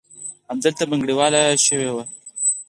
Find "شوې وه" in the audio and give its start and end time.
1.65-2.03